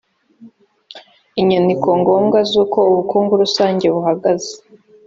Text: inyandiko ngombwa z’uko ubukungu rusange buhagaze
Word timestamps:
inyandiko 1.41 1.87
ngombwa 1.99 2.39
z’uko 2.49 2.77
ubukungu 2.91 3.33
rusange 3.43 3.85
buhagaze 3.93 4.53